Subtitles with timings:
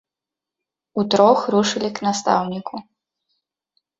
[1.01, 2.75] Утрох рушылі к настаўніку.